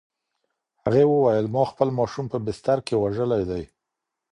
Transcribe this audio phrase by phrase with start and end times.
[0.83, 3.63] هغې وویل: "ما خپل ماشوم په بستر کې وژلی دی؟"